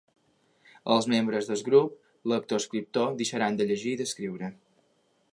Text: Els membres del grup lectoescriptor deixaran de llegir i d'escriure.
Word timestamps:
Els 0.93 1.07
membres 1.13 1.49
del 1.49 1.59
grup 1.67 2.31
lectoescriptor 2.33 3.13
deixaran 3.19 3.59
de 3.59 3.67
llegir 3.73 3.93
i 3.93 3.99
d'escriure. 4.01 4.49